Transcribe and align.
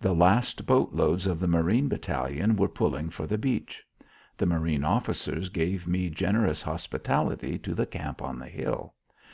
The 0.00 0.12
last 0.14 0.66
boatloads 0.66 1.26
of 1.26 1.40
the 1.40 1.48
marine 1.48 1.88
battalion 1.88 2.54
were 2.54 2.68
pulling 2.68 3.10
for 3.10 3.26
the 3.26 3.36
beach. 3.36 3.82
The 4.38 4.46
marine 4.46 4.84
officers 4.84 5.48
gave 5.48 5.88
me 5.88 6.10
generous 6.10 6.62
hospitality 6.62 7.58
to 7.58 7.74
the 7.74 7.84
camp 7.86 8.22
on 8.22 8.38
the 8.38 8.46
hill. 8.46 8.94